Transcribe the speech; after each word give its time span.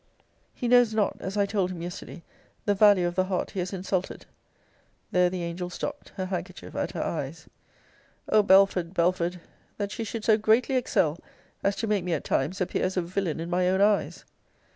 He 0.55 0.67
knows 0.67 0.95
not, 0.95 1.15
as 1.19 1.37
I 1.37 1.45
told 1.45 1.69
him 1.69 1.83
yesterday, 1.83 2.23
the 2.65 2.73
value 2.73 3.05
of 3.05 3.13
the 3.13 3.25
heart 3.25 3.51
he 3.51 3.59
has 3.59 3.71
insulted! 3.71 4.25
There 5.11 5.29
the 5.29 5.43
angel 5.43 5.69
stopt; 5.69 6.09
her 6.15 6.25
handkerchief 6.25 6.75
at 6.75 6.93
her 6.93 7.03
eyes. 7.03 7.47
O 8.27 8.41
Belford, 8.41 8.95
Belford! 8.95 9.39
that 9.77 9.91
she 9.91 10.03
should 10.03 10.25
so 10.25 10.39
greatly 10.39 10.75
excel, 10.75 11.19
as 11.63 11.75
to 11.75 11.85
make 11.85 12.03
me, 12.03 12.13
at 12.13 12.23
times, 12.23 12.59
appear 12.59 12.83
as 12.83 12.97
a 12.97 13.03
villain 13.03 13.39
in 13.39 13.51
my 13.51 13.69
own 13.69 13.79
eyes! 13.79 14.25